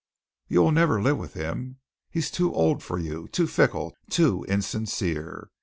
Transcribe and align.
You 0.47 0.63
will 0.63 0.71
never 0.71 0.99
live 0.99 1.19
with 1.19 1.35
him 1.35 1.77
he 2.09 2.17
is 2.17 2.31
too 2.31 2.51
old 2.55 2.81
for 2.81 2.97
you, 2.97 3.27
too 3.27 3.45
fickle, 3.45 3.95
too 4.09 4.43
insincere. 4.49 5.51